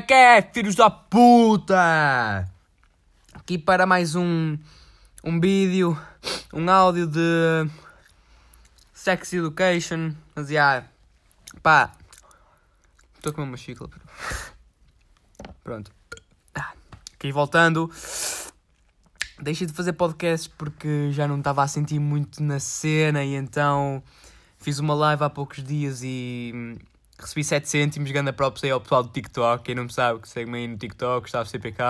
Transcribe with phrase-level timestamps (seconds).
[0.00, 2.48] Que é, filhos da puta?
[3.34, 4.56] Aqui para mais um,
[5.24, 5.98] um vídeo,
[6.52, 7.68] um áudio de
[8.92, 10.12] Sex Education.
[10.34, 10.84] Mas já,
[11.62, 11.92] pá,
[13.16, 13.88] estou a comer uma chicla.
[15.64, 15.90] Pronto.
[16.54, 16.72] Ah,
[17.14, 17.90] Aqui voltando.
[19.40, 24.02] Deixei de fazer podcast porque já não estava a sentir muito na cena e então
[24.58, 26.78] fiz uma live há poucos dias e
[27.18, 30.28] recebi 7 cêntimos, ganda props aí ao pessoal do TikTok, quem não me sabe, que
[30.28, 31.82] segue-me aí no TikTok, estava CPK,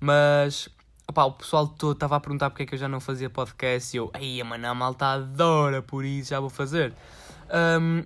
[0.00, 0.68] mas
[1.08, 3.96] opá, o pessoal todo estava a perguntar porque é que eu já não fazia podcast
[3.96, 6.94] e eu, ei, mano, a malta adora, por isso já vou fazer.
[7.80, 8.04] Hum,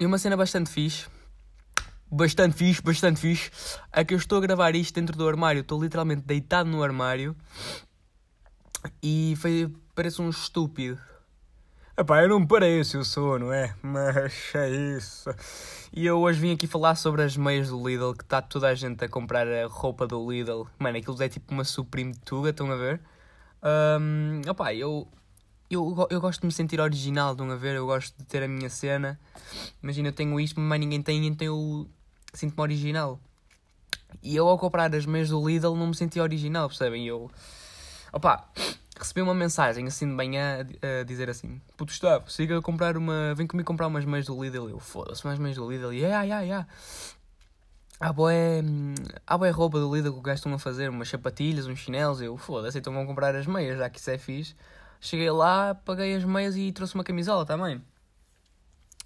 [0.00, 1.06] e uma cena bastante fixe,
[2.10, 3.50] bastante fixe, bastante fixe,
[3.92, 7.36] é que eu estou a gravar isto dentro do armário, estou literalmente deitado no armário
[9.02, 10.98] e foi, parece um estúpido.
[11.98, 13.74] Epá, eu não pareço, eu sou, não é?
[13.82, 15.28] Mas é isso.
[15.92, 18.74] E eu hoje vim aqui falar sobre as meias do Lidl, que está toda a
[18.76, 20.68] gente a comprar a roupa do Lidl.
[20.78, 23.00] Mano, aquilo é tipo uma Supreme Tuga, estão a ver?
[24.00, 25.08] Um, opá, eu,
[25.68, 27.74] eu, eu gosto de me sentir original, estão a ver?
[27.74, 29.18] Eu gosto de ter a minha cena.
[29.82, 31.90] Imagina, eu tenho isto, mas ninguém tem, então eu
[32.32, 33.18] sinto-me original.
[34.22, 37.08] E eu ao comprar as meias do Lidl não me senti original, percebem?
[37.08, 37.28] Eu...
[38.12, 38.48] Opa,
[38.98, 43.34] recebi uma mensagem assim de manhã a, dizer assim: Puto Gustavo, siga a comprar uma.
[43.34, 44.68] Vem comigo comprar umas meias do Lidl.
[44.68, 45.92] Eu foda-se, umas meias do Lidl.
[45.92, 46.68] E yeah, yeah, yeah.
[48.00, 48.62] Há boé,
[49.26, 52.20] há boé roupa do Lidl que o gajo estão a fazer, umas sapatilhas, uns chinelos.
[52.20, 54.54] Eu foda-se, então vão comprar as meias, já que isso é fixe.
[55.00, 57.82] Cheguei lá, paguei as meias e trouxe uma camisola também.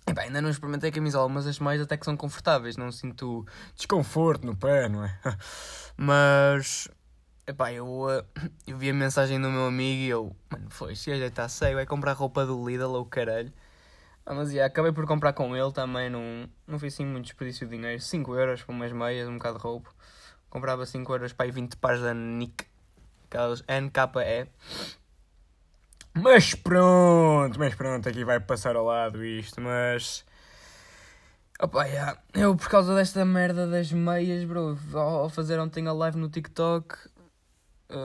[0.06, 3.46] Epá, ainda não experimentei a camisola, mas as meias até que são confortáveis, não sinto
[3.76, 5.18] desconforto no pé, não é?
[5.96, 6.88] Mas,
[7.46, 8.24] epá, eu, eh,
[8.66, 11.76] eu vi a mensagem do meu amigo e eu, mano, foi, se já está ceio,
[11.76, 13.52] vai comprar roupa do Lidl ou caralho.
[14.24, 17.66] Ah, mas yeah, acabei por comprar com ele também, não, não foi assim muito desperdício
[17.66, 18.00] de dinheiro.
[18.00, 19.90] 5 euros por umas meias, um bocado de roupa.
[20.48, 22.64] Comprava 5 euros para aí 20 pares da Nick,
[23.24, 24.48] aquelas NKE.
[26.14, 30.24] Mas pronto, mas pronto, aqui vai passar ao lado isto, mas...
[31.58, 32.20] Opa, yeah.
[32.34, 36.96] eu por causa desta merda das meias, bro, ao fazer ontem a live no TikTok,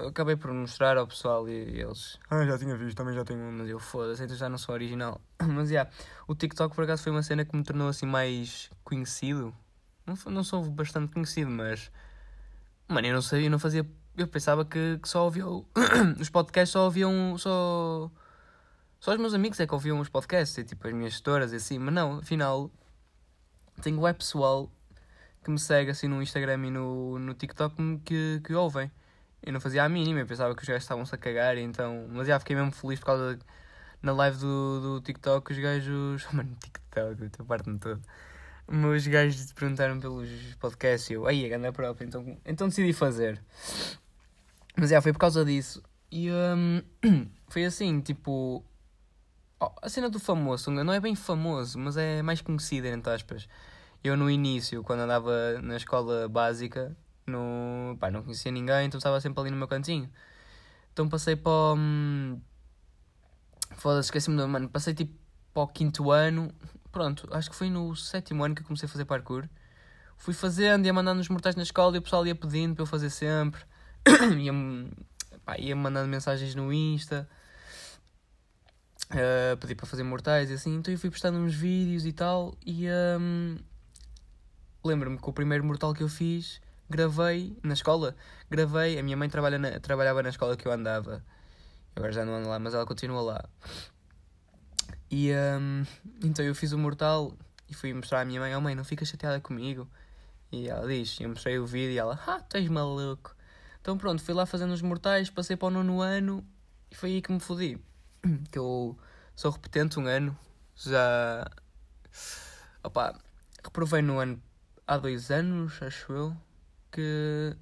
[0.08, 2.20] acabei por mostrar ao pessoal e, eles...
[2.30, 4.74] Ah, já tinha visto, também já tenho uma, mas eu foda-se, então já não sou
[4.74, 5.22] original.
[5.42, 5.90] Mas, yeah,
[6.28, 9.54] o TikTok por acaso foi uma cena que me tornou assim mais conhecido.
[10.06, 11.92] Não, não sou bastante conhecido, mas...
[12.88, 13.86] Mano, eu não sabia, eu não fazia...
[14.18, 15.46] Eu pensava que, que só ouvia...
[15.48, 15.66] o-
[16.20, 17.38] os podcasts só ouviam...
[17.38, 18.10] Só...
[19.00, 21.58] Só os meus amigos é que ouviam os podcasts, e, tipo as minhas gestoras e
[21.58, 22.72] assim, mas não, afinal
[23.82, 24.72] tenho web pessoal
[25.44, 28.92] que me segue assim no Instagram e no, no TikTok que, que ouvem.
[29.48, 32.06] Eu não fazia a mínima, eu pensava que os gajos estavam-se a cagar, então.
[32.12, 33.44] Mas já fiquei mesmo feliz por causa de,
[34.02, 36.28] na live do, do TikTok os gajos.
[36.34, 38.02] Mano, TikTok, eu parte-me todo.
[38.68, 42.92] Mas os gajos perguntaram pelos podcasts e eu, aí, a ganda própria, então, então decidi
[42.92, 43.42] fazer.
[44.76, 45.82] Mas já, foi por causa disso.
[46.12, 46.82] E hum,
[47.48, 48.62] foi assim, tipo.
[49.62, 53.48] Oh, a cena do famoso não é bem famoso, mas é mais conhecido, entre aspas.
[54.04, 56.94] Eu no início, quando andava na escola básica,
[57.28, 57.98] no...
[58.00, 60.10] Pá, não conhecia ninguém, então estava sempre ali no meu cantinho.
[60.94, 61.76] Então passei para o...
[61.76, 62.42] hum,
[63.76, 64.48] Foda-se, esqueci-me do...
[64.48, 65.14] Mano, passei tipo
[65.54, 66.52] para o quinto ano.
[66.92, 69.48] Pronto, acho que foi no sétimo ano que eu comecei a fazer parkour.
[70.18, 72.88] Fui fazendo, ia mandando os mortais na escola e o pessoal ia pedindo para eu
[72.88, 73.62] fazer sempre.
[74.40, 74.52] ia,
[75.46, 77.30] pá, ia mandando mensagens no Insta.
[79.10, 82.54] Uh, pedi para fazer mortais e assim, então eu fui postando uns vídeos e tal
[82.66, 82.88] e
[83.18, 83.56] hum,
[84.84, 88.16] lembro-me que o primeiro mortal que eu fiz gravei na escola,
[88.50, 91.24] gravei, a minha mãe trabalha na- trabalhava na escola que eu andava,
[91.96, 93.46] agora já não ando lá, mas ela continua lá.
[95.10, 95.86] E hum,
[96.24, 97.34] então eu fiz o mortal
[97.70, 99.88] e fui mostrar à minha mãe, oh mãe, não fica chateada comigo?
[100.52, 103.36] E ela diz, eu mostrei o vídeo e ela, ah, tu és maluco.
[103.82, 106.46] Então pronto, fui lá fazendo os mortais, passei para o nono ano
[106.92, 107.80] e foi aí que me fodi
[108.52, 108.98] que eu
[109.36, 110.38] sou repetente um ano,
[110.76, 111.46] já.
[112.84, 113.18] Opa,
[113.64, 114.42] reprovei no ano
[114.86, 116.38] há dois anos, acho eu,
[116.92, 117.56] que.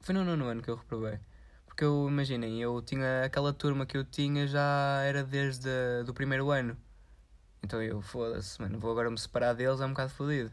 [0.00, 1.16] Foi no nono ano que eu reprovei.
[1.16, 1.20] Por
[1.66, 5.68] Porque eu, imaginem, eu tinha aquela turma que eu tinha já era desde
[6.02, 6.76] o do primeiro ano.
[7.62, 10.52] Então eu, foda-se, mano, vou agora me separar deles, é um bocado fodido.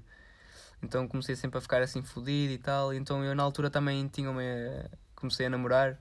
[0.81, 2.93] Então comecei sempre a ficar assim fodido e tal.
[2.93, 4.41] Então eu na altura também tinha uma.
[5.15, 5.99] Comecei a namorar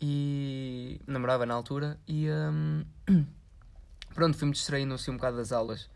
[0.00, 1.00] e.
[1.06, 2.28] namorava na altura e.
[2.30, 2.84] Um...
[4.14, 5.88] Pronto, fui-me distraindo assim um bocado das aulas.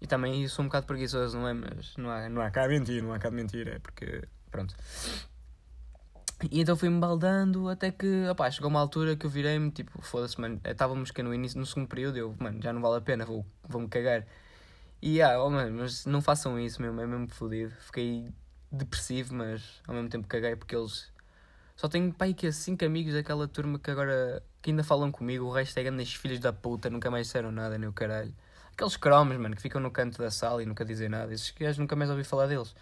[0.00, 1.52] E também sou um bocado preguiçoso, não é?
[1.54, 4.22] Mas não há, não há cá mentir, não há cá mentir, é porque.
[4.52, 4.76] Pronto.
[6.50, 10.40] E então fui-me baldando até que, opá, chegou uma altura que eu virei-me, tipo, foda-se,
[10.40, 13.24] mano, estávamos que no início, no segundo período, eu, mano, já não vale a pena,
[13.24, 14.26] vou-me vou cagar.
[15.00, 17.72] E, ah, oh, mano, mas não façam isso mesmo, é mesmo fodido.
[17.80, 18.28] Fiquei
[18.70, 21.10] depressivo, mas ao mesmo tempo caguei porque eles...
[21.76, 25.52] Só tenho, pai, que 5 amigos daquela turma que agora, que ainda falam comigo, o
[25.52, 28.34] resto é grandes filhos da puta, nunca mais disseram nada, nem o caralho.
[28.72, 31.78] Aqueles cromos, mano, que ficam no canto da sala e nunca dizem nada, esses gajos
[31.78, 32.74] nunca mais ouvi falar deles.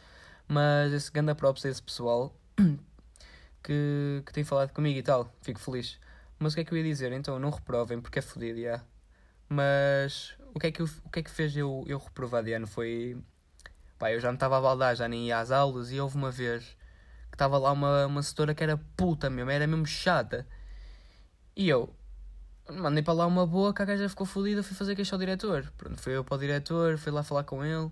[0.51, 2.35] Mas esse ganda props a esse pessoal
[3.63, 5.33] que, que tem falado comigo e tal.
[5.43, 5.97] Fico feliz.
[6.41, 7.13] Mas o que é que eu ia dizer?
[7.13, 8.83] Então, não reprovem porque é fodido, já.
[9.49, 12.53] Mas o que é que, eu, o que, é que fez eu, eu reprovar de
[12.53, 13.17] ano foi.
[13.97, 16.33] Pá, eu já não estava a baldar, já nem ia às aulas e houve uma
[16.33, 16.77] vez
[17.31, 20.49] que estava lá uma, uma setora que era puta mesmo, era mesmo chata.
[21.55, 21.95] E eu
[22.69, 25.73] mandei para lá uma boa que a gaja ficou fodida, fui fazer queixa ao diretor.
[25.79, 27.89] Pronto, fui eu para o diretor, fui lá falar com ele.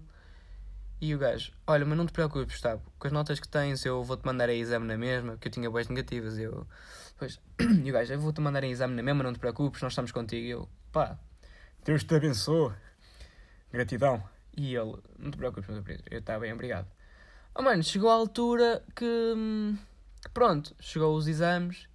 [1.01, 4.03] E o gajo, olha, mas não te preocupes, Gustavo, com as notas que tens eu
[4.03, 6.37] vou-te mandar a exame na mesma, porque eu tinha boas negativas.
[6.39, 6.67] Eu,
[7.17, 7.41] pois,
[7.85, 10.11] e o gajo, eu vou-te mandar a exame na mesma, não te preocupes, nós estamos
[10.11, 10.45] contigo.
[10.45, 11.17] E eu, pá,
[11.85, 12.73] Deus te abençoe,
[13.71, 14.23] gratidão.
[14.57, 16.89] E ele, não te preocupes, meu querido, eu estava bem, obrigado.
[17.55, 19.35] Oh mano, chegou a altura que,
[20.21, 21.89] que, pronto, chegou os exames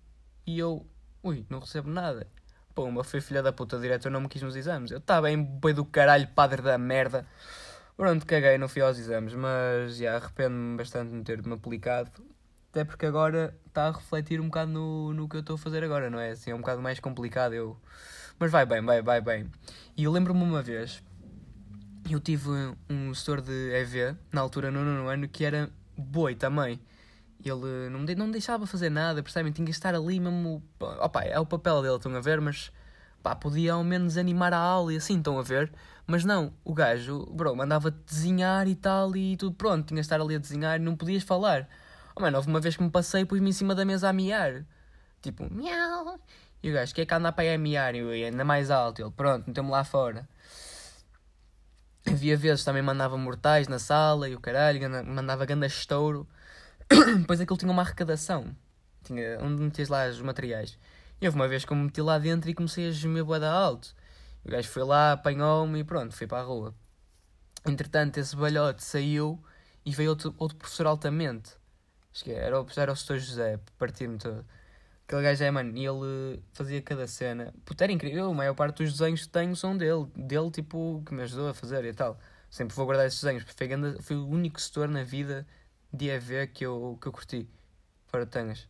[0.47, 0.87] e eu,
[1.21, 2.25] ui, não recebo nada.
[2.73, 4.91] Pumba, foi filha da puta, o diretor não me quis nos exames.
[4.91, 7.27] Eu estava bem boi do caralho, padre da merda.
[7.95, 12.11] Pronto, caguei, não fui aos exames, mas já arrependo-me bastante de ter-me aplicado.
[12.71, 15.83] Até porque agora está a refletir um bocado no, no que eu estou a fazer
[15.83, 16.31] agora, não é?
[16.31, 17.53] Assim, é um bocado mais complicado.
[17.53, 17.77] Eu...
[18.39, 19.51] Mas vai bem, vai, vai bem.
[19.95, 21.03] E eu lembro-me uma vez,
[22.09, 22.49] eu tive
[22.89, 26.81] um setor de EV, na altura, no nono ano, que era boi também.
[27.45, 29.51] Ele não me, não me deixava fazer nada, percebem?
[29.51, 30.63] Tinha que estar ali mesmo.
[30.79, 32.41] Opa, é o papel dele, estão a ver?
[32.41, 32.71] Mas
[33.23, 35.71] pá, podia ao menos animar a aula e assim, estão a ver?
[36.05, 40.19] Mas não, o gajo, bro, mandava desenhar e tal e tudo pronto, tinha de estar
[40.19, 41.67] ali a desenhar e não podias falar.
[42.15, 44.13] Oh mano, houve uma vez que me passei e pus-me em cima da mesa a
[44.13, 44.65] miar.
[45.21, 46.19] Tipo, miau.
[46.61, 47.95] E o gajo, que é que anda para aí a miar?
[47.95, 49.01] E eu ainda mais alto.
[49.01, 50.27] Ele, pronto, meteu-me lá fora.
[52.05, 56.27] Havia vezes também mandava mortais na sala e o caralho, mandava ganda estouro.
[57.19, 58.55] Depois aquilo tinha uma arrecadação.
[59.03, 60.77] Tinha onde metias lá os materiais.
[61.23, 63.49] E houve uma vez que eu me meti lá dentro e comecei a gemer boeda
[63.49, 63.95] alto.
[64.43, 66.75] O gajo foi lá, apanhou-me e pronto, fui para a rua.
[67.65, 69.41] Entretanto, esse balhote saiu
[69.85, 71.53] e veio outro, outro professor altamente.
[72.13, 73.19] Acho que era o, era o Sr.
[73.19, 74.45] José, partir-me todo.
[75.07, 77.53] Aquele gajo é, mano, e ele fazia cada cena.
[77.63, 78.29] Puta, era incrível.
[78.29, 80.05] A maior parte dos desenhos que tenho são dele.
[80.17, 82.19] Dele, tipo, que me ajudou a fazer e tal.
[82.49, 83.45] Sempre vou guardar esses desenhos.
[83.45, 85.47] Foi, foi o único setor na vida
[85.93, 87.47] de EV que eu, que eu curti.
[88.11, 88.67] De tangas.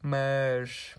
[0.00, 0.94] Mas.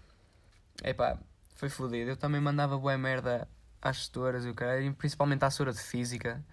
[0.83, 1.17] Epá,
[1.55, 2.11] foi fodido.
[2.11, 3.47] Eu também mandava boa merda
[3.81, 6.43] às gestoras e o caralho, principalmente à assessora de física.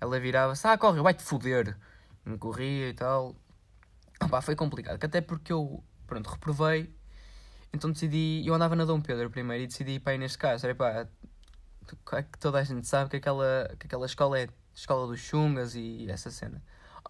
[0.00, 1.76] Ela virava-se, ah, corre, vai-te foder.
[2.24, 3.34] Me corria e tal.
[4.22, 6.94] Opa, foi complicado, até porque eu, pronto, reprovei.
[7.72, 10.14] Então decidi, eu andava na Dom Pedro primeiro e decidi ir para.
[10.14, 11.06] Era pá,
[12.12, 15.74] é que toda a gente sabe que aquela, que aquela escola é escola dos chungas
[15.74, 16.62] e essa cena.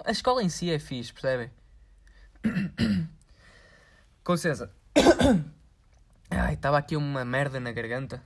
[0.05, 1.51] A escola em si é fixe, percebem?
[4.23, 4.71] Com licença.
[6.53, 8.23] Estava aqui uma merda na garganta.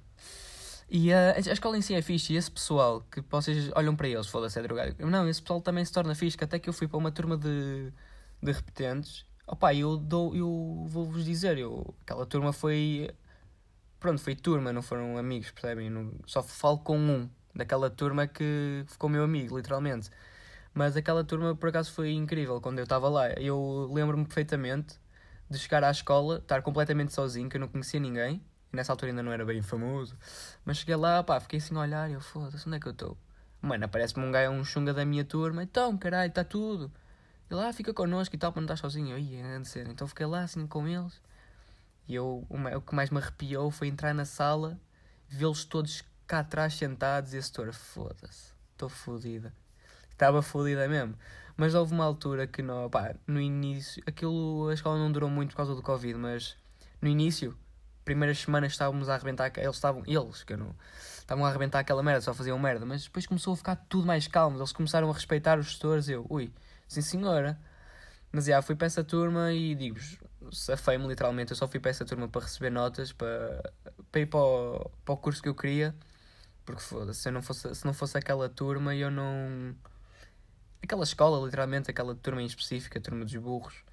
[0.88, 4.08] E uh, a escola em si é fixe, e esse pessoal que vocês olham para
[4.08, 4.96] eles, foda-se, é drogado.
[5.06, 7.92] Não, esse pessoal também se torna fixe, até que eu fui para uma turma de,
[8.42, 9.24] de repetentes.
[9.46, 13.08] Opa, eu, dou, eu vou-vos dizer, eu, aquela turma foi.
[14.00, 15.90] Pronto, foi turma, não foram amigos, percebem?
[15.90, 20.10] Não, só falo com um daquela turma que ficou meu amigo, literalmente.
[20.74, 23.30] Mas aquela turma por acaso foi incrível quando eu estava lá.
[23.32, 24.98] Eu lembro-me perfeitamente
[25.50, 28.40] de chegar à escola, estar completamente sozinho, que eu não conhecia ninguém.
[28.72, 30.16] E nessa altura ainda não era bem famoso.
[30.64, 32.92] Mas cheguei lá, pá, fiquei assim a olhar e eu, foda-se, onde é que eu
[32.92, 33.18] estou?
[33.60, 35.62] Mano, aparece-me um gajo, um chunga da minha turma.
[35.64, 36.90] Então, caralho, está tudo.
[37.50, 39.10] Ele, ah, fica connosco e tal, para não estar sozinho.
[39.10, 39.90] Eu, ia, grande cena.
[39.90, 41.20] Então fiquei lá, assim, com eles.
[42.06, 44.78] E eu, o que mais me arrepiou foi entrar na sala,
[45.28, 49.52] vê-los todos cá atrás sentados e a setora, foda-se, estou fodida.
[50.10, 51.16] Estava fodida mesmo.
[51.60, 55.50] Mas houve uma altura que não, pá, no início, aquilo, a escola não durou muito
[55.50, 56.56] por causa do Covid, mas
[57.02, 57.54] no início,
[58.02, 60.74] primeiras semanas estávamos a arrebentar, eles estavam, eles, que eu não,
[61.18, 64.26] estavam a arrebentar aquela merda, só faziam merda, mas depois começou a ficar tudo mais
[64.26, 66.50] calmo, eles começaram a respeitar os gestores, eu, ui,
[66.88, 67.60] sim senhora.
[68.32, 70.16] Mas já, fui para essa turma e digo-vos,
[70.52, 71.50] safei-me literalmente.
[71.50, 73.70] Eu só fui para essa turma para receber notas, para,
[74.10, 75.94] para ir para o, para o curso que eu queria.
[76.64, 76.80] Porque
[77.12, 79.74] se, não fosse, se não fosse aquela turma, eu não.
[80.82, 83.84] Aquela escola, literalmente, aquela turma em específico, a turma dos burros,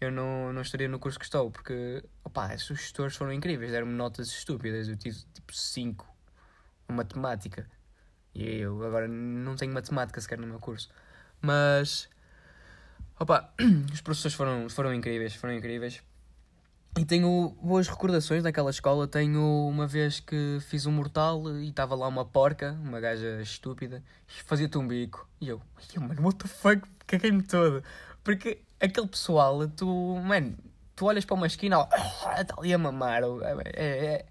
[0.00, 3.92] eu não, não estaria no curso que estou, porque, opá, os gestores foram incríveis, deram-me
[3.92, 4.88] notas estúpidas.
[4.88, 6.08] Eu tive tipo 5
[6.88, 7.68] em matemática.
[8.34, 10.88] E eu agora não tenho matemática sequer no meu curso.
[11.40, 12.08] Mas,
[13.18, 13.52] opá,
[13.92, 16.02] os professores foram, foram incríveis, foram incríveis.
[16.98, 19.06] E tenho boas recordações daquela escola.
[19.06, 24.02] Tenho uma vez que fiz um mortal e estava lá uma porca, uma gaja estúpida,
[24.26, 25.28] fazia-te um bico.
[25.40, 25.62] E eu,
[25.96, 27.82] mano, what the fuck, caguei-me todo.
[28.24, 29.86] Porque aquele pessoal, tu,
[30.24, 30.56] mano,
[30.96, 31.88] tu olhas para uma esquina,
[32.38, 33.22] está ali a mamar.
[33.22, 34.26] É, é, é,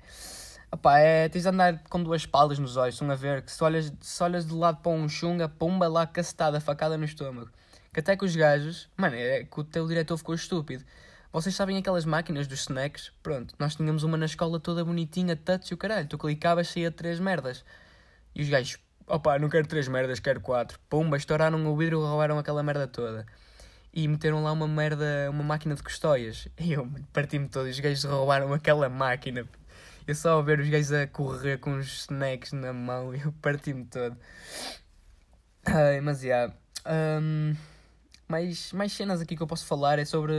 [0.71, 3.63] opá, é, tens de andar com duas palas nos olhos, estão a ver que se
[3.63, 7.49] olhas, se olhas de lado para um chunga, pomba lá cacetada, facada no estômago.
[7.93, 10.83] Que até que os gajos, mano, é que o teu diretor ficou estúpido.
[11.31, 13.12] Vocês sabem aquelas máquinas dos snacks?
[13.21, 16.07] Pronto, nós tínhamos uma na escola toda bonitinha, touch e o caralho.
[16.07, 17.63] Tu clicavas, saía três merdas.
[18.33, 20.79] E os gajos, opá, não quero três merdas, quero quatro.
[20.89, 23.27] Pumba, estouraram o vidro roubaram aquela merda toda.
[23.93, 26.48] E meteram lá uma merda, uma máquina de custóias.
[26.59, 27.67] E eu parti-me todo.
[27.67, 29.48] Os gajos roubaram aquela máquina.
[30.07, 33.13] Eu só a ver os gajos a correr com os snacks na mão.
[33.13, 34.17] E eu parti-me todo.
[35.63, 36.24] Ai, mas.
[36.24, 36.51] Yeah.
[36.88, 37.55] Um,
[38.27, 40.33] mais, mais cenas aqui que eu posso falar é sobre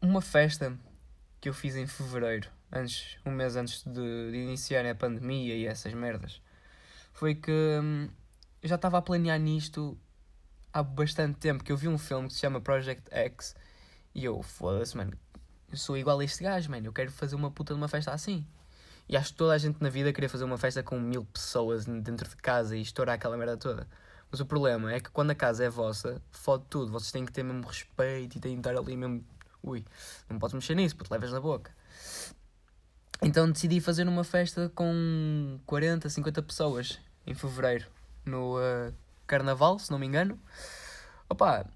[0.00, 0.78] Uma festa
[1.40, 5.66] que eu fiz em fevereiro, antes, um mês antes de, de iniciar a pandemia e
[5.66, 6.40] essas merdas,
[7.12, 8.08] foi que hum,
[8.62, 9.98] eu já estava a planear nisto
[10.72, 11.64] há bastante tempo.
[11.64, 13.54] Que eu vi um filme que se chama Project X
[14.14, 15.12] e eu, foda-se, mano,
[15.70, 18.12] eu sou igual a este gajo, mano, eu quero fazer uma puta de uma festa
[18.12, 18.46] assim.
[19.08, 21.86] E acho que toda a gente na vida queria fazer uma festa com mil pessoas
[21.86, 23.88] dentro de casa e estourar aquela merda toda.
[24.30, 26.92] Mas o problema é que quando a casa é vossa, fode tudo.
[26.92, 29.24] Vocês têm que ter mesmo respeito e têm que estar ali mesmo.
[29.62, 29.84] Ui,
[30.28, 31.72] não podes mexer nisso, porque levas na boca.
[33.22, 37.86] Então decidi fazer uma festa com 40, 50 pessoas em fevereiro,
[38.24, 38.94] no uh,
[39.26, 40.38] Carnaval, se não me engano.
[41.28, 41.66] Opa,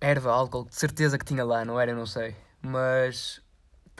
[0.00, 1.90] erva, álcool, de certeza que tinha lá, não era?
[1.90, 2.34] Eu não sei.
[2.62, 3.42] Mas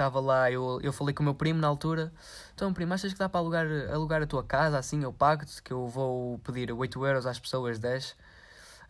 [0.00, 2.11] estava lá, eu, eu falei com o meu primo na altura.
[2.54, 4.78] Então, primo, achas que dá para alugar, alugar a tua casa?
[4.78, 8.16] Assim eu pago-te, que eu vou pedir 8 euros às pessoas 10.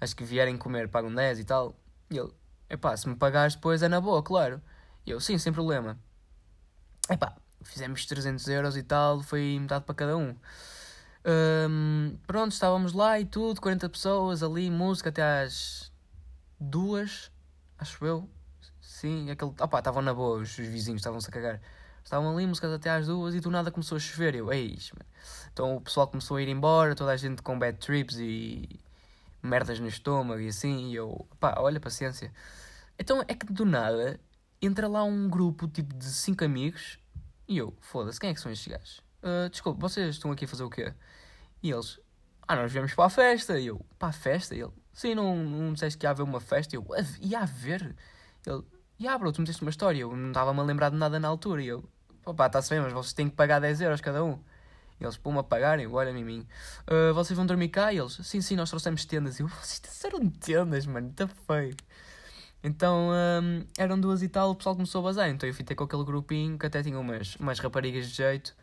[0.01, 1.75] Acho que vierem comer, pagam 10 e tal.
[2.11, 2.33] E ele,
[2.69, 4.63] epá, se me pagares depois é na boa, claro.
[5.05, 5.99] E eu, sim, sem problema.
[7.11, 10.37] Epá, fizemos 300 euros e tal, foi metade para cada um.
[11.69, 15.93] Um, pronto, estávamos lá e tudo, 40 pessoas ali, música até às
[16.59, 17.33] duas,
[17.79, 18.29] acho eu.
[18.91, 19.53] Sim, aquele.
[19.53, 21.61] Opá, estavam na boa, os, os vizinhos estavam-se a cagar.
[22.05, 24.35] Estavam ali, músicas até às duas e do nada começou a chover.
[24.35, 25.09] Eu, eis, mano.
[25.53, 28.69] Então o pessoal começou a ir embora, toda a gente com bad trips e
[29.43, 30.91] merdas no estômago e assim.
[30.91, 32.33] E eu, pá, olha, paciência.
[32.99, 34.19] Então é que do nada
[34.61, 36.99] entra lá um grupo tipo de cinco amigos
[37.47, 38.99] e eu, foda-se, quem é que são estes gajos?
[39.23, 40.93] Uh, desculpe, vocês estão aqui a fazer o quê?
[41.63, 42.01] E eles,
[42.47, 43.59] ah, nós viemos para a festa.
[43.59, 44.55] E eu, para a festa?
[44.55, 46.75] E ele, sim, não, não disseste que ia haver uma festa?
[46.75, 46.87] E eu,
[47.21, 47.95] ia haver?
[48.45, 48.65] Ele,
[49.01, 51.27] e ah, bro, tu meteste uma história, eu não estava-me a lembrar de nada na
[51.27, 51.63] altura.
[51.63, 51.83] E eu,
[52.27, 54.39] opá, está-se bem, mas vocês têm que pagar 10 euros cada um.
[55.01, 56.47] E eles, pô-me a pagarem, olha em mim.
[56.87, 57.95] Uh, vocês vão dormir cá?
[57.95, 59.39] E eles, sim, sim, nós trouxemos tendas.
[59.39, 61.75] E eu, vocês trouxeram tendas, mano, está feio.
[62.63, 65.31] Então um, eram duas e tal, o pessoal começou a bazar.
[65.31, 68.55] Então eu fui ter com aquele grupinho que até tinha umas, umas raparigas de jeito.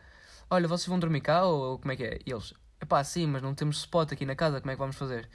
[0.51, 2.19] Olha, vocês vão dormir cá ou, como é que é?
[2.23, 4.95] E eles, epá, sim, mas não temos spot aqui na casa, como é que vamos
[4.95, 5.27] fazer?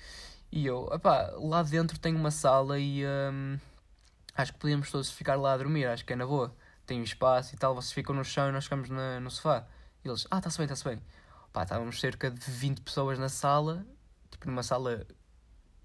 [0.53, 3.05] E eu, epá, lá dentro tem uma sala e.
[3.05, 3.59] Um,
[4.35, 6.55] acho que podíamos todos ficar lá a dormir, acho que é na boa.
[6.87, 9.67] Tem um espaço e tal, vocês ficam no chão e nós ficamos na, no sofá.
[10.05, 11.01] E eles, ah, está-se bem, está-se bem.
[11.53, 13.87] Pá, estávamos cerca de 20 pessoas na sala,
[14.31, 15.07] tipo numa sala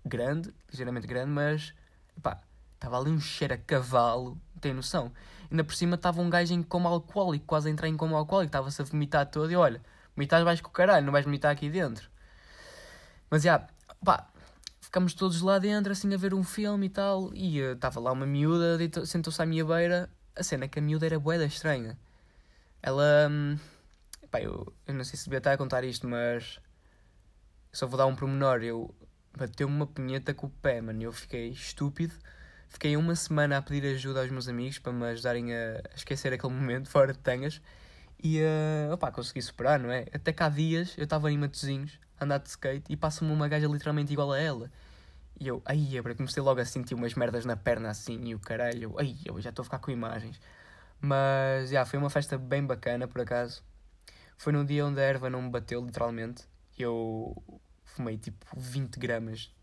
[0.06, 1.74] grande, ligeiramente grande, mas,
[2.22, 2.42] pá,
[2.76, 5.12] estava ali um cheiro a cavalo, tem noção.
[5.52, 8.50] Ainda por cima estava um gajo em coma alcoólico, quase a entrar em coma alcoólico,
[8.50, 9.82] estava-se a vomitar todo e olha,
[10.16, 12.10] vomitar vais com o caralho, não vais vomitar aqui dentro.
[13.30, 13.68] Mas já,
[14.04, 14.28] pá,
[14.98, 18.12] ficámos todos lá dentro, assim, a ver um filme e tal, e estava uh, lá
[18.12, 21.96] uma miúda, sentou-se à minha beira, a cena é que a miúda era boeda estranha.
[22.82, 23.60] Ela, hum,
[24.32, 26.60] pá, eu, eu não sei se devia estar a contar isto, mas
[27.72, 28.94] só vou dar um pormenor, eu
[29.38, 32.16] bateu-me uma punheta com o pé, mano, eu fiquei estúpido,
[32.68, 36.54] fiquei uma semana a pedir ajuda aos meus amigos para me ajudarem a esquecer aquele
[36.54, 37.62] momento fora de tangas,
[38.24, 40.08] e, uh, opá, consegui superar, não é?
[40.12, 43.48] Até que há dias eu estava em Matozinhos, a andar de skate, e passa-me uma
[43.48, 44.72] gaja literalmente igual a ela.
[45.40, 48.40] E eu, ai, eu comecei logo a sentir umas merdas na perna assim, e o
[48.40, 50.40] caralho, ai, eu já estou a ficar com imagens.
[51.00, 53.64] Mas, já, foi uma festa bem bacana, por acaso.
[54.38, 56.44] Foi num dia onde a erva não me bateu, literalmente.
[56.78, 57.36] Eu
[57.86, 59.54] fumei tipo 20 gramas.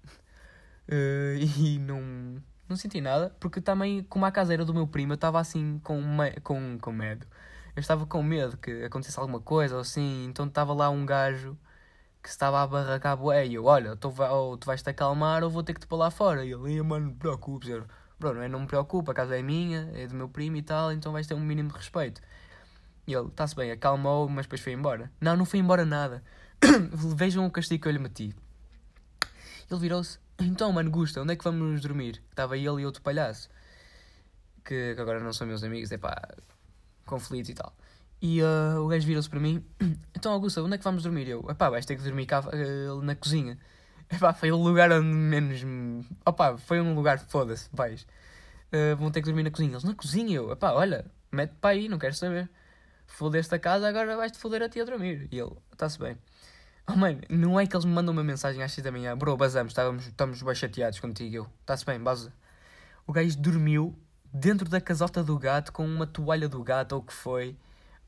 [0.88, 5.12] Uh, e não, Não senti nada, porque também, como a casa era do meu primo,
[5.12, 6.00] eu estava assim com,
[6.42, 7.26] com, com medo.
[7.74, 11.58] Eu estava com medo que acontecesse alguma coisa ou assim, então estava lá um gajo
[12.24, 15.44] que estava a barracar bué e eu, olha, tu, vai, ou tu vais te acalmar
[15.44, 16.42] ou vou ter que te pôr lá fora.
[16.42, 17.68] E ele, mano, não te preocupes.
[17.68, 17.84] Eu,
[18.18, 20.62] bro, não, é, não me preocupa, a casa é minha, é do meu primo e
[20.62, 22.22] tal, então vais ter um mínimo de respeito.
[23.06, 25.12] E ele, está-se bem, acalmou, mas depois foi embora.
[25.20, 26.24] Não, não foi embora nada.
[27.14, 28.34] Vejam o castigo que eu lhe meti.
[29.70, 32.22] Ele virou-se, então, mano, Gusta, onde é que vamos dormir?
[32.30, 33.50] Estava ele e outro palhaço,
[34.64, 36.16] que, que agora não são meus amigos, é pá,
[37.04, 37.74] conflitos e tal.
[38.24, 39.62] E uh, o gajo virou-se para mim:
[40.16, 41.28] Então, Augusta, onde é que vamos dormir?
[41.28, 43.58] Eu, epá, vais ter que dormir cá uh, na cozinha.
[44.10, 45.60] Epá, foi o lugar onde menos.
[46.24, 48.06] Opá, foi um lugar, foda-se, vais.
[48.72, 49.72] Uh, vão ter que dormir na cozinha.
[49.72, 52.48] Eles, na cozinha, eu, epá, olha, mete para aí, não quero saber.
[53.06, 55.28] Fodeste a casa, agora vais-te foder a ti a dormir.
[55.30, 56.16] E ele, está-se bem.
[56.88, 59.36] Oh, mano, não é que eles me mandam uma mensagem às 6 da manhã, bro,
[59.36, 61.36] basamos, estávamos, estamos bem chateados contigo.
[61.36, 62.32] Eu, está-se bem, baza.
[63.06, 63.94] O gajo dormiu
[64.32, 67.54] dentro da casota do gato com uma toalha do gato ou o que foi.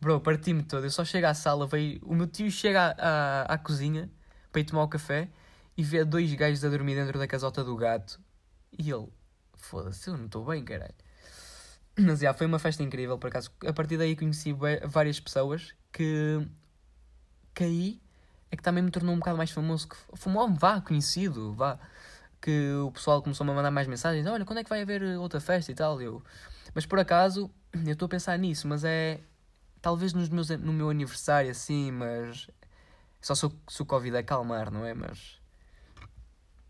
[0.01, 0.85] Bro, parti-me todo.
[0.85, 2.01] Eu só chego à sala, veio.
[2.05, 4.11] O meu tio chega à, à, à cozinha
[4.53, 5.29] para ir tomar o café
[5.77, 8.21] e vê dois gajos a dormir dentro da casota do gato.
[8.79, 9.09] E ele,
[9.55, 10.95] foda-se, eu não estou bem, caralho.
[11.99, 13.51] Mas já, foi uma festa incrível, por acaso.
[13.67, 16.47] A partir daí conheci várias pessoas que.
[17.55, 18.01] caí
[18.51, 19.89] é que também me tornou um bocado mais famoso.
[19.89, 21.79] Que, famoso, vá, conhecido, vá.
[22.41, 25.03] Que o pessoal começou -me a mandar mais mensagens: olha, quando é que vai haver
[25.19, 26.01] outra festa e tal?
[26.03, 26.23] Eu,
[26.75, 29.21] mas por acaso, eu estou a pensar nisso, mas é
[29.87, 32.51] Talvez nos meus, no meu aniversário, assim, mas.
[33.23, 34.93] Só se o, se o Covid acalmar, não é?
[34.93, 35.41] Mas.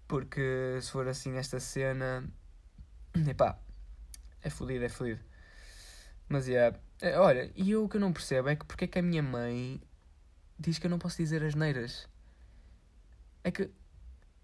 [0.07, 2.29] Porque se for assim esta cena.
[3.27, 3.59] Epá.
[4.43, 5.25] É fodido, é fodido.
[6.29, 6.79] Mas yeah.
[7.01, 7.19] é.
[7.19, 9.23] Olha, e eu o que eu não percebo é que porque é que a minha
[9.23, 9.81] mãe
[10.59, 12.07] diz que eu não posso dizer as neiras.
[13.43, 13.71] É que.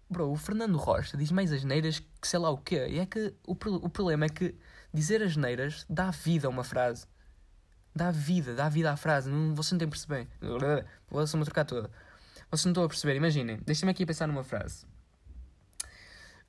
[0.09, 2.87] Bro, o Fernando Rocha diz mais as neiras que sei lá o quê.
[2.89, 4.55] E é que o, o problema é que
[4.95, 7.07] dizer as neiras dá vida a uma frase.
[7.95, 9.31] Dá vida, dá vida à frase.
[9.31, 10.29] Não, vocês não têm a perceber.
[11.11, 11.91] Vou-se-me trocar toda.
[12.51, 13.17] Vocês não estão a perceber.
[13.17, 14.87] Imaginem, deixem-me aqui pensar numa frase.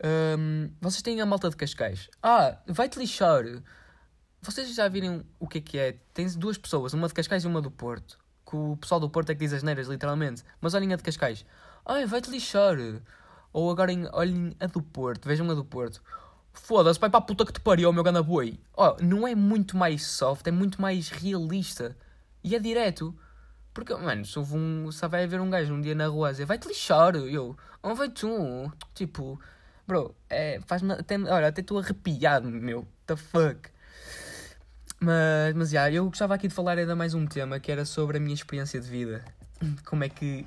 [0.04, 2.10] Um, vocês têm a malta de Cascais.
[2.22, 3.44] Ah, vai-te lixar.
[4.42, 5.98] Vocês já viram o que é que é?
[6.14, 8.20] Tens duas pessoas, uma de Cascais e uma do Porto.
[8.46, 10.44] Que o pessoal do Porto é que diz as neiras, literalmente.
[10.60, 11.46] Mas olhem a de Cascais.
[11.86, 12.76] Ai, vai-te lixar.
[13.54, 15.26] Ou agora olhem a do Porto.
[15.28, 16.02] Vejam a do Porto.
[16.54, 18.60] Foda-se, vai para a puta que te pariu, meu ganda boi.
[18.78, 21.98] Ó, oh, não é muito mais soft, é muito mais realista.
[22.44, 23.14] E é direto.
[23.74, 24.92] Porque, mano, se um.
[24.92, 27.58] Se vai haver um gajo um dia na rua a dizer vai-te lixar, eu.
[27.82, 28.72] Oh, vai tu.
[28.94, 29.40] Tipo,
[29.88, 30.60] bro, é.
[30.68, 30.94] Faz-me.
[30.94, 32.88] Até, olha, até estou arrepiado, meu.
[33.08, 33.70] The fuck.
[35.00, 38.18] Mas, mas, já, eu gostava aqui de falar ainda mais um tema que era sobre
[38.18, 39.26] a minha experiência de vida.
[39.86, 40.46] Como é que.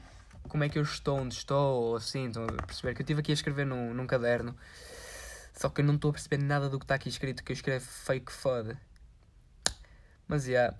[0.49, 2.95] Como é que eu estou onde estou, ou assim, estão a perceber?
[2.95, 4.57] Que eu estive aqui a escrever num, num caderno.
[5.57, 7.55] Só que eu não estou a perceber nada do que está aqui escrito, que eu
[7.55, 8.79] escrevo fake foda.
[10.29, 10.77] Mas, já, yeah,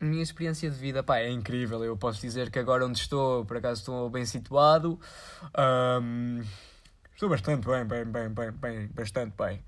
[0.00, 1.84] a minha experiência de vida, pá, é incrível.
[1.84, 5.00] Eu posso dizer que agora onde estou, por acaso estou bem situado.
[6.00, 6.42] Um,
[7.12, 9.64] estou bastante bem, bem, bem, bem, bem, bastante bem.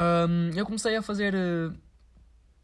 [0.00, 1.72] Um, eu comecei a fazer uh,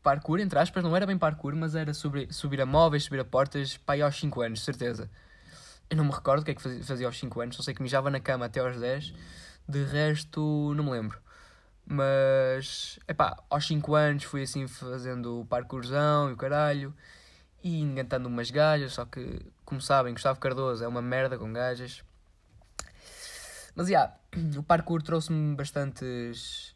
[0.03, 3.25] parkour, entre aspas, não era bem parkour, mas era subir, subir a móveis, subir a
[3.25, 5.09] portas, pá, aos 5 anos, certeza.
[5.89, 7.83] Eu não me recordo o que é que fazia aos 5 anos, só sei que
[7.83, 9.15] mijava na cama até aos 10
[9.69, 11.21] de resto, não me lembro.
[11.85, 16.95] Mas, epá, aos 5 anos fui assim fazendo o parkourzão e o caralho.
[17.63, 22.03] E engantando umas gajas, só que, como sabem, Gustavo Cardoso é uma merda com gajas.
[23.75, 24.17] Mas, já, yeah,
[24.59, 26.75] o parkour trouxe-me bastantes...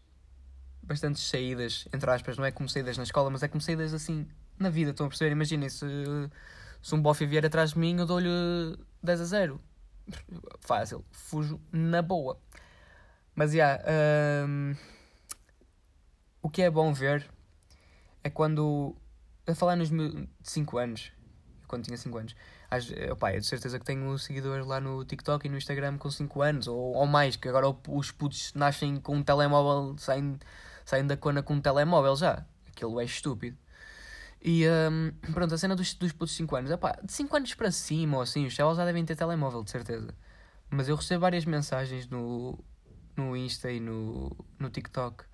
[0.83, 2.37] Bastantes saídas, entre aspas.
[2.37, 4.26] Não é como saídas na escola, mas é como saídas assim
[4.59, 4.90] na vida.
[4.90, 5.31] Estão a perceber?
[5.31, 5.87] Imaginem, se,
[6.83, 9.61] se um bofe vier atrás de mim, eu dou-lhe 10 a 0.
[10.61, 11.05] Fácil.
[11.12, 12.38] Fujo na boa.
[13.35, 13.83] Mas, yeah,
[14.47, 14.75] um,
[16.42, 17.27] o que é bom ver
[18.23, 18.95] é quando,
[19.47, 21.12] a falar nos meus 5 anos,
[21.66, 22.37] quando tinha 5 anos,
[23.11, 26.42] opa, é de certeza que tenho seguidores lá no TikTok e no Instagram com 5
[26.42, 30.38] anos, ou, ou mais, que agora os putos nascem com um telemóvel, saem,
[30.85, 32.45] saem da cona com um telemóvel já.
[32.68, 33.57] Aquilo é estúpido.
[34.45, 37.55] E um, pronto, a cena dos, dos putos de 5 anos, opa, de 5 anos
[37.55, 40.14] para cima ou assim, os chavos já devem ter telemóvel, de certeza.
[40.68, 42.59] Mas eu recebo várias mensagens no,
[43.16, 45.25] no Insta e no, no TikTok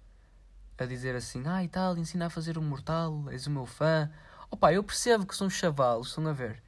[0.78, 4.10] a dizer assim: Ah, e tal, ensina a fazer um mortal, és o meu fã.
[4.50, 6.62] Opa, eu percebo que são chavalos, estão a ver?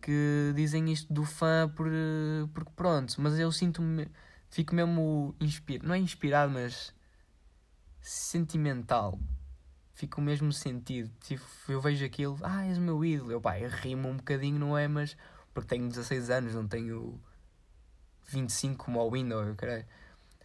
[0.00, 1.88] Que dizem isto do fã por,
[2.54, 4.08] porque pronto, mas eu sinto-me,
[4.50, 6.92] fico mesmo inspirado, não é inspirado, mas
[8.00, 9.18] sentimental.
[9.94, 11.10] Fico o mesmo sentido.
[11.20, 13.30] Tipo, eu vejo aquilo, ah, és o meu ídolo.
[13.32, 14.88] Eu, pá, eu rimo um bocadinho, não é?
[14.88, 15.16] Mas
[15.54, 17.20] porque tenho 16 anos, não tenho
[18.26, 19.86] 25 como ao Windows, caralho.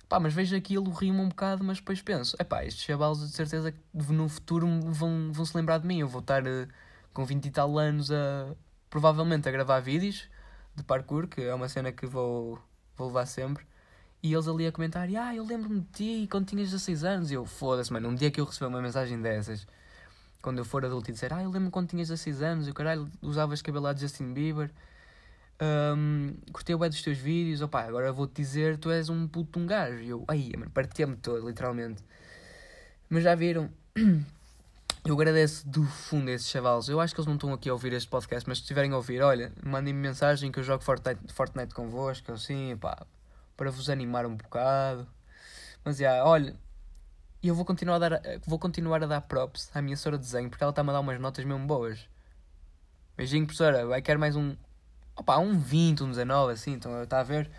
[0.10, 3.72] Pá, mas vejo aquilo, rimo um bocado, mas depois penso, epá, estes chavalos de certeza
[3.74, 6.00] que no futuro vão, vão se lembrar de mim.
[6.00, 6.67] Eu vou estar uh,
[7.13, 8.56] com 20 e tal anos a
[8.89, 10.30] provavelmente a gravar vídeos
[10.76, 12.60] de parkour, que é uma cena que vou,
[12.96, 13.65] vou levar sempre.
[14.22, 17.32] E eles ali a comentar, ah, eu lembro-me de ti quando tinhas 16 anos.
[17.32, 19.67] E eu, foda-se, mano, um dia que eu receber uma mensagem dessas,
[20.41, 22.74] quando eu for adulto e dizer, ah, eu lembro-me quando tinhas 16 anos, e o
[22.74, 24.72] caralho, usavas cabelo de Justin Bieber.
[25.60, 29.65] Um, gostei bem dos teus vídeos, opá, agora vou-te dizer, tu és um puto um
[29.65, 30.00] gajo.
[30.00, 32.04] E eu, ai, mano, partia-me todo, literalmente.
[33.10, 33.70] Mas já viram?
[35.06, 36.89] Eu agradeço do fundo a esses chavalos.
[36.89, 38.98] Eu acho que eles não estão aqui a ouvir este podcast, mas se estiverem a
[38.98, 43.08] ouvir, olha, mandem-me mensagem que eu jogo Fortnite, Fortnite convosco, assim, pá,
[43.56, 45.08] para vos animar um bocado.
[45.86, 46.54] Mas, já, olha,
[47.41, 50.50] eu vou continuar, a dar, vou continuar a dar props à minha senhora de desenho,
[50.50, 52.06] porque ela está-me a dar umas notas mesmo boas.
[53.15, 54.58] Beijinho, professora, vai querer mais um,
[55.17, 57.49] opa, um 20, um 19, assim, então está a ver?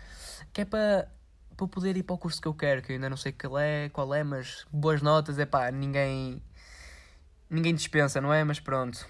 [0.53, 1.11] Que é para
[1.55, 3.59] para poder ir para o curso que eu quero, que eu ainda não sei qual
[3.59, 6.41] é, qual é, mas boas notas, é pá, ninguém
[7.49, 8.43] ninguém dispensa, não é?
[8.45, 9.05] Mas pronto.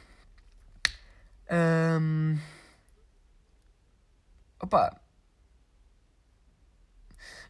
[1.51, 2.39] Um...
[4.59, 4.99] Opa.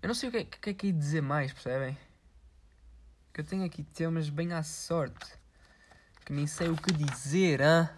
[0.02, 1.98] Eu não sei o que é, que é que é dizer mais, percebem?
[3.34, 5.38] Que eu tenho aqui temas bem à sorte.
[6.26, 7.90] Que nem sei o que dizer, hã?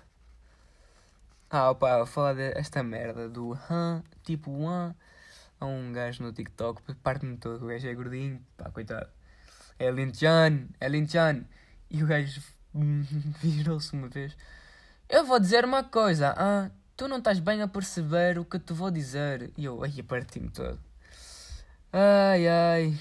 [1.54, 4.96] Ah, vou falar desta merda do hã, tipo hã.
[5.60, 9.10] Há um gajo no TikTok, parte-me todo, o gajo é gordinho, pá, coitado.
[9.78, 11.44] É Linchan, é Linchan.
[11.90, 12.42] E o gajo
[13.44, 14.38] virou-se uma vez.
[15.10, 18.72] Eu vou dizer uma coisa, ah, tu não estás bem a perceber o que te
[18.72, 19.52] vou dizer.
[19.58, 20.80] E eu, ai, parti-me todo.
[21.92, 22.98] Ai, ai.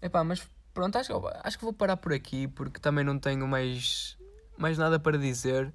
[0.00, 1.12] Epá, mas pronto, acho,
[1.42, 4.16] acho que vou parar por aqui porque também não tenho mais,
[4.56, 5.74] mais nada para dizer.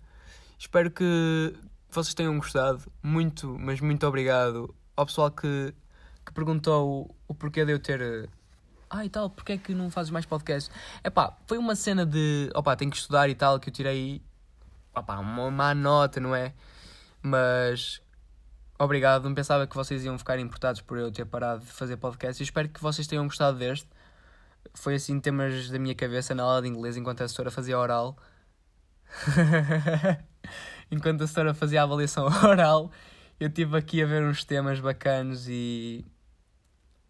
[0.58, 1.56] Espero que
[1.90, 2.84] vocês tenham gostado.
[3.02, 5.74] Muito, mas muito obrigado ao pessoal que,
[6.26, 8.30] que perguntou o, o porquê de eu ter.
[8.90, 10.72] Ah, e tal, porquê é que não fazes mais podcast?
[11.04, 12.50] É pá, foi uma cena de.
[12.56, 14.22] Opá, tenho que estudar e tal, que eu tirei.
[14.96, 16.54] Opá, uma má nota, não é?
[17.22, 18.02] Mas.
[18.80, 22.42] Obrigado, não pensava que vocês iam ficar importados por eu ter parado de fazer podcast.
[22.42, 23.88] espero que vocês tenham gostado deste.
[24.74, 28.16] Foi assim temas da minha cabeça na aula de inglês enquanto a assessora fazia oral.
[30.92, 32.92] enquanto a assessora fazia a avaliação oral,
[33.40, 36.06] eu estive aqui a ver uns temas bacanos e.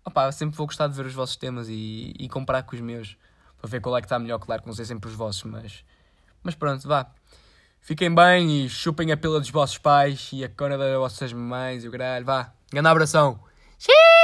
[0.06, 3.18] Opá, sempre vou gostar de ver os vossos temas e, e comparar com os meus.
[3.60, 5.84] Para ver qual é que está melhor, claro que não sei sempre os vossos, mas.
[6.44, 7.12] Mas pronto, vá.
[7.80, 11.84] Fiquem bem e chupem a pila dos vossos pais e a cona das vossas mães
[11.84, 12.26] e o caralho.
[12.26, 13.40] Vá, grande abração.
[13.80, 14.17] Xiii!